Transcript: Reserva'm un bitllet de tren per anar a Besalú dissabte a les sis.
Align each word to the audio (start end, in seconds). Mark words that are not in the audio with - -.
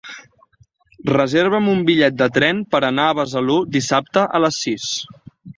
Reserva'm 1.09 1.67
un 1.75 1.83
bitllet 1.91 2.17
de 2.23 2.29
tren 2.39 2.63
per 2.73 2.81
anar 2.89 3.05
a 3.11 3.19
Besalú 3.21 3.59
dissabte 3.79 4.29
a 4.39 4.43
les 4.47 4.63
sis. 4.67 4.91